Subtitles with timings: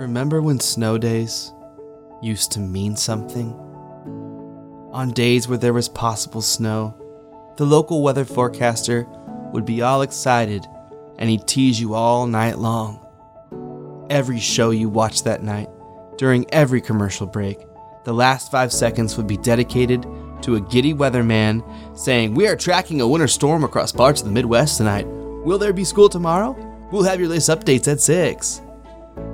[0.00, 1.52] Remember when snow days
[2.22, 3.52] used to mean something?
[4.92, 6.96] On days where there was possible snow,
[7.58, 9.06] the local weather forecaster
[9.52, 10.64] would be all excited
[11.18, 14.06] and he'd tease you all night long.
[14.08, 15.68] Every show you watched that night,
[16.16, 17.58] during every commercial break,
[18.04, 20.06] the last five seconds would be dedicated
[20.40, 21.62] to a giddy weatherman
[21.94, 25.06] saying, We are tracking a winter storm across parts of the Midwest tonight.
[25.06, 26.56] Will there be school tomorrow?
[26.90, 28.62] We'll have your latest updates at 6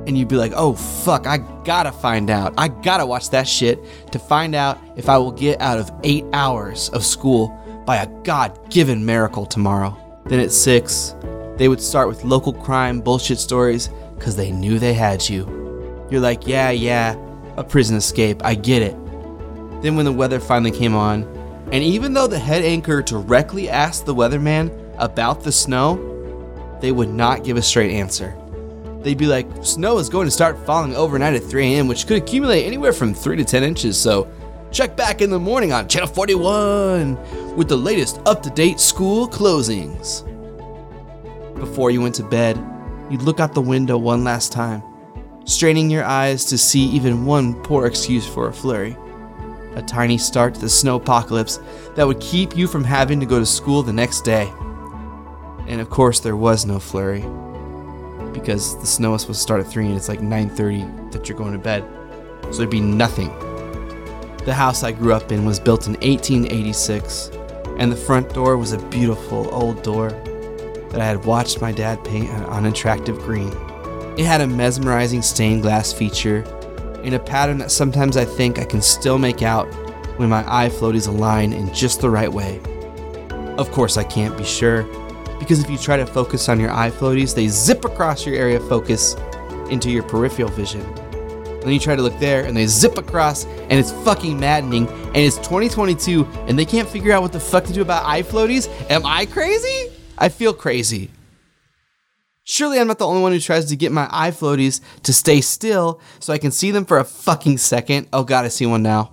[0.07, 2.55] and you'd be like, oh fuck, I gotta find out.
[2.57, 3.81] I gotta watch that shit
[4.13, 7.49] to find out if I will get out of eight hours of school
[7.85, 9.97] by a God given miracle tomorrow.
[10.27, 11.15] Then at six,
[11.57, 16.07] they would start with local crime bullshit stories because they knew they had you.
[16.11, 17.17] You're like, yeah, yeah,
[17.57, 18.97] a prison escape, I get it.
[19.83, 21.25] Then when the weather finally came on,
[21.73, 26.13] and even though the head anchor directly asked the weatherman about the snow,
[26.81, 28.37] they would not give a straight answer
[29.03, 32.17] they'd be like, snow is going to start falling overnight at 3 a.m., which could
[32.17, 33.99] accumulate anywhere from 3 to 10 inches.
[34.01, 34.31] So
[34.71, 39.29] check back in the morning on Channel 41 with the latest up to date school
[39.29, 40.25] closings.
[41.59, 42.63] Before you went to bed,
[43.11, 44.83] you'd look out the window one last time,
[45.45, 48.97] straining your eyes to see even one poor excuse for a flurry.
[49.75, 51.61] A tiny start to the snow apocalypse
[51.95, 54.53] that would keep you from having to go to school the next day.
[55.67, 57.25] And of course, there was no flurry
[58.41, 61.39] because the snow is supposed to start at 3 and it's like 9.30 that you're
[61.39, 61.85] going to bed.
[62.51, 63.29] So there'd be nothing.
[64.45, 67.31] The house I grew up in was built in 1886,
[67.79, 70.11] and the front door was a beautiful old door
[70.91, 73.53] that I had watched my dad paint an unattractive green.
[74.17, 76.45] It had a mesmerizing stained glass feature
[77.03, 79.67] in a pattern that sometimes I think I can still make out
[80.19, 82.61] when my eye floaties align in just the right way.
[83.59, 84.83] Of course, I can't be sure,
[85.39, 88.57] because if you try to focus on your eye floaties, they zip across your area
[88.57, 89.15] of focus
[89.71, 90.83] into your peripheral vision.
[91.67, 94.89] Then you try to look there and they zip across and it's fucking maddening.
[94.89, 98.23] And it's 2022 and they can't figure out what the fuck to do about eye
[98.23, 98.69] floaties.
[98.89, 99.91] Am I crazy?
[100.17, 101.11] I feel crazy.
[102.45, 105.41] Surely I'm not the only one who tries to get my eye floaties to stay
[105.41, 108.07] still so I can see them for a fucking second.
[108.13, 109.11] Oh god, I see one now.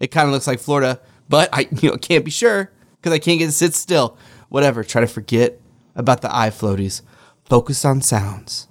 [0.00, 3.18] It kind of looks like Florida, but I you know can't be sure because I
[3.18, 4.16] can't get it to sit still.
[4.52, 5.58] Whatever, try to forget
[5.96, 7.00] about the eye floaties.
[7.46, 8.68] Focus on sounds.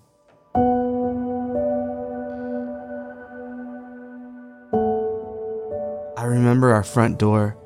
[6.16, 7.58] I remember our front door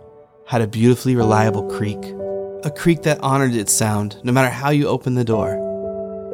[0.47, 2.01] had a beautifully reliable creak,
[2.63, 5.59] a creak that honored its sound no matter how you opened the door.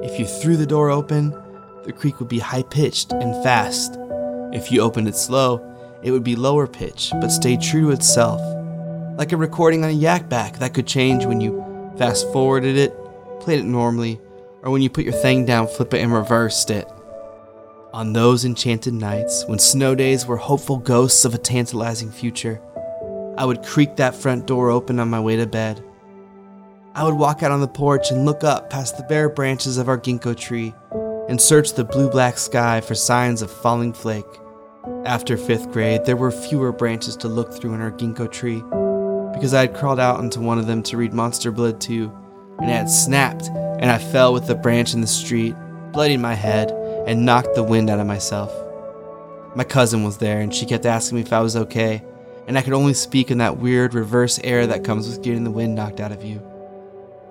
[0.04, 1.32] If you threw the door open,
[1.84, 3.98] the creak would be high pitched and fast.
[4.54, 5.60] If you opened it slow,
[6.04, 8.40] it would be lower pitch but stay true to itself,
[9.18, 11.71] like a recording on a Yak Bak that could change when you
[12.02, 12.98] fast forwarded it,
[13.42, 14.20] played it normally,
[14.64, 16.88] or when you put your thing down, flip it and reversed it.
[17.94, 22.60] On those enchanted nights, when snow days were hopeful ghosts of a tantalizing future,
[23.38, 25.84] I would creak that front door open on my way to bed.
[26.96, 29.88] I would walk out on the porch and look up past the bare branches of
[29.88, 30.74] our ginkgo tree
[31.30, 34.26] and search the blue black sky for signs of falling flake.
[35.06, 38.64] After fifth grade, there were fewer branches to look through in our ginkgo tree
[39.42, 42.16] because I had crawled out onto one of them to read Monster Blood 2,
[42.60, 45.56] and it had snapped, and I fell with the branch in the street,
[45.92, 46.70] blooding my head,
[47.08, 48.54] and knocked the wind out of myself.
[49.56, 52.04] My cousin was there, and she kept asking me if I was okay,
[52.46, 55.50] and I could only speak in that weird reverse air that comes with getting the
[55.50, 56.40] wind knocked out of you.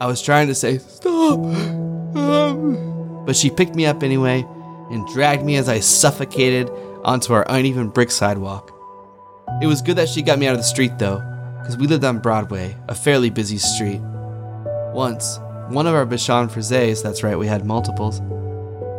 [0.01, 1.39] I was trying to say, Stop!
[2.17, 4.45] Um, but she picked me up anyway
[4.91, 6.71] and dragged me as I suffocated
[7.05, 8.73] onto our uneven brick sidewalk.
[9.63, 11.30] It was good that she got me out of the street, though,
[11.61, 14.01] because we lived on Broadway, a fairly busy street.
[14.93, 15.39] Once,
[15.69, 18.21] one of our Bichon Frises, that's right, we had multiples,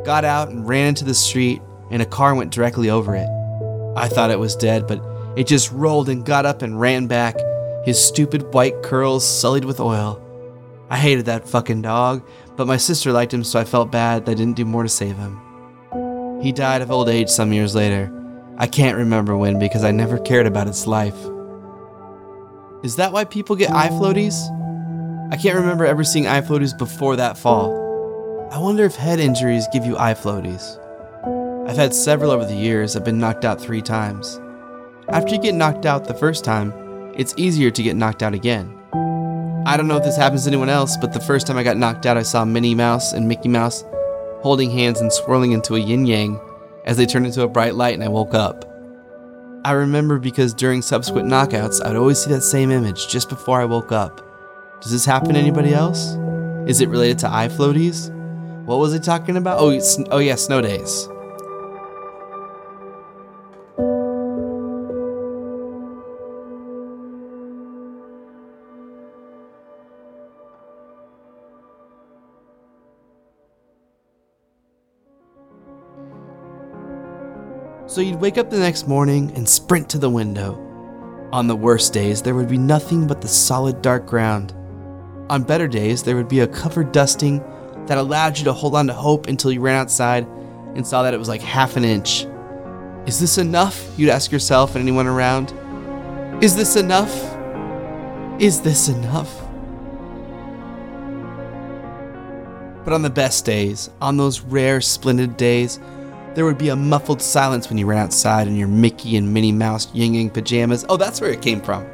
[0.05, 3.27] got out and ran into the street, and a car went directly over it.
[3.97, 5.03] I thought it was dead, but
[5.35, 7.35] it just rolled and got up and ran back,
[7.83, 10.21] his stupid white curls sullied with oil.
[10.89, 12.25] I hated that fucking dog,
[12.55, 14.89] but my sister liked him, so I felt bad that I didn't do more to
[14.89, 15.39] save him.
[16.41, 18.11] He died of old age some years later.
[18.57, 21.15] I can't remember when because I never cared about its life.
[22.83, 24.33] Is that why people get eye floaties?
[25.31, 28.49] I can't remember ever seeing eye floaties before that fall.
[28.51, 30.79] I wonder if head injuries give you eye floaties.
[31.69, 32.95] I've had several over the years.
[32.95, 34.41] I've been knocked out three times.
[35.09, 36.73] After you get knocked out the first time,
[37.15, 38.75] it's easier to get knocked out again.
[39.67, 41.77] I don't know if this happens to anyone else, but the first time I got
[41.77, 43.85] knocked out, I saw Minnie Mouse and Mickey Mouse
[44.41, 46.39] holding hands and swirling into a yin yang
[46.85, 48.70] as they turned into a bright light, and I woke up.
[49.63, 53.65] I remember because during subsequent knockouts, I'd always see that same image just before I
[53.65, 54.19] woke up.
[54.81, 56.15] Does this happen to anybody else?
[56.67, 58.09] Is it related to eye floaties?
[58.65, 59.59] What was he talking about?
[59.59, 59.79] Oh,
[60.09, 61.07] oh yeah, snow days.
[77.91, 80.55] So you'd wake up the next morning and sprint to the window.
[81.33, 84.53] On the worst days, there would be nothing but the solid dark ground.
[85.29, 87.43] On better days, there would be a covered dusting
[87.87, 90.25] that allowed you to hold on to hope until you ran outside
[90.73, 92.25] and saw that it was like half an inch.
[93.07, 93.85] Is this enough?
[93.99, 95.51] You'd ask yourself and anyone around.
[96.41, 97.13] Is this enough?
[98.39, 99.37] Is this enough?
[102.85, 105.77] But on the best days, on those rare, splendid days,
[106.33, 109.51] there would be a muffled silence when you ran outside in your Mickey and Minnie
[109.51, 110.85] Mouse Ying Yang pajamas.
[110.87, 111.85] Oh, that's where it came from.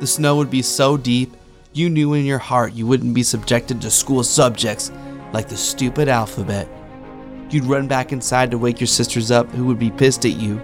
[0.00, 1.36] The snow would be so deep,
[1.72, 4.90] you knew in your heart you wouldn't be subjected to school subjects
[5.32, 6.68] like the stupid alphabet.
[7.50, 10.60] You'd run back inside to wake your sisters up, who would be pissed at you.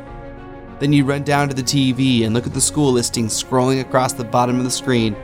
[0.80, 4.12] Then you'd run down to the TV and look at the school listing scrolling across
[4.12, 5.14] the bottom of the screen,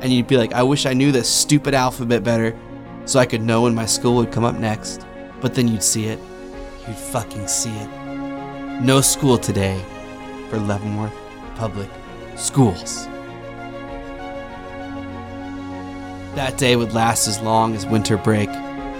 [0.00, 2.58] and you'd be like, I wish I knew this stupid alphabet better
[3.04, 5.04] so I could know when my school would come up next.
[5.40, 6.18] But then you'd see it.
[6.86, 7.88] You'd fucking see it.
[8.80, 9.80] No school today
[10.50, 11.14] for Leavenworth
[11.54, 11.88] Public
[12.36, 13.06] Schools.
[16.34, 18.48] That day would last as long as winter break.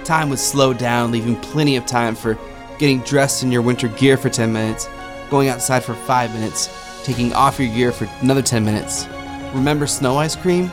[0.04, 2.38] Time would slow down, leaving plenty of time for
[2.78, 4.88] getting dressed in your winter gear for 10 minutes,
[5.28, 6.68] going outside for 5 minutes,
[7.02, 9.06] taking off your gear for another 10 minutes.
[9.54, 10.70] Remember snow ice cream?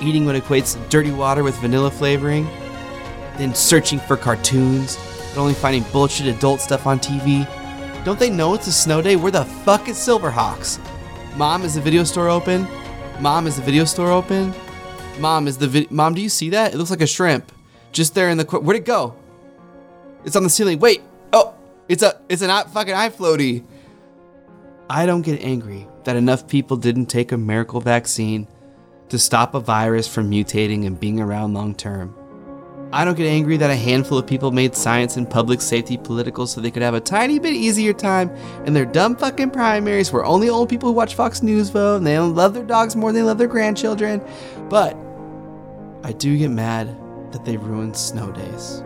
[0.00, 2.46] Eating what equates dirty water with vanilla flavoring?
[3.36, 4.96] Then searching for cartoons,
[5.30, 7.46] but only finding bullshit adult stuff on TV?
[8.04, 9.16] Don't they know it's a snow day?
[9.16, 10.78] Where the fuck is Silverhawks?
[11.36, 12.66] Mom, is the video store open?
[13.20, 14.54] Mom, is the video store open?
[15.18, 16.72] Mom, is the vid- Mom, do you see that?
[16.74, 17.52] It looks like a shrimp.
[17.92, 19.14] Just there in the qu- Where'd it go?
[20.24, 20.78] It's on the ceiling.
[20.78, 21.02] Wait.
[21.32, 21.54] Oh,
[21.88, 23.64] it's a it's an fucking eye floaty.
[24.88, 28.48] I don't get angry that enough people didn't take a miracle vaccine
[29.08, 32.14] to stop a virus from mutating and being around long term.
[32.92, 36.48] I don't get angry that a handful of people made science and public safety political
[36.48, 38.30] so they could have a tiny bit easier time
[38.66, 42.06] in their dumb fucking primaries where only old people who watch Fox News vote and
[42.06, 44.20] they don't love their dogs more than they love their grandchildren.
[44.68, 44.96] But
[46.02, 46.88] I do get mad
[47.30, 48.82] that they ruined snow days.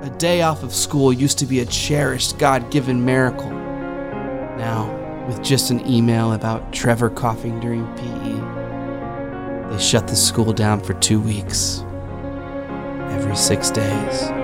[0.00, 3.50] A day off of school used to be a cherished God given miracle.
[3.50, 10.80] Now, with just an email about Trevor coughing during PE, they shut the school down
[10.80, 11.84] for two weeks.
[13.10, 14.37] Every six days.